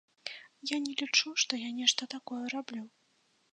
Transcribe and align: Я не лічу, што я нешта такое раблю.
Я 0.69 0.77
не 0.85 0.93
лічу, 1.01 1.33
што 1.45 1.61
я 1.65 1.69
нешта 1.81 2.03
такое 2.17 2.41
раблю. 2.57 2.83